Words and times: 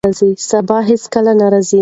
سبا 0.49 0.77
هیڅکله 0.89 1.31
نه 1.39 1.47
راځي. 1.53 1.79